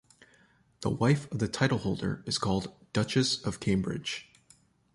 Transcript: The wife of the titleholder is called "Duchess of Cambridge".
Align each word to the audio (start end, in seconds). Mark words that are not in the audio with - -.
The 0.79 0.89
wife 0.89 1.31
of 1.31 1.37
the 1.37 1.47
titleholder 1.47 2.27
is 2.27 2.39
called 2.39 2.73
"Duchess 2.91 3.39
of 3.45 3.59
Cambridge". 3.59 4.31